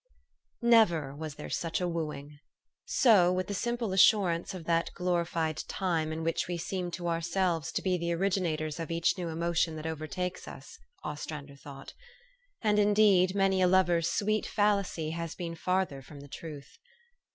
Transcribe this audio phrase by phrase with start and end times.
[0.63, 2.39] "VTEVER was there such a wooing.
[2.85, 6.89] So, with the JL M simple assurance of that glorified time in which we seem
[6.97, 11.93] to ourselves to be the originators of each new emotion that overtakes us, Ostrander thought.
[12.63, 16.79] And, indeed, many a lover's sweet fallacy has been farther from the truth.